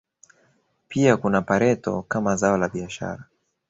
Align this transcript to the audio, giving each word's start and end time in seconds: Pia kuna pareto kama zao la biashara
Pia 0.87 1.17
kuna 1.17 1.41
pareto 1.41 2.01
kama 2.01 2.35
zao 2.35 2.57
la 2.57 2.69
biashara 2.69 3.23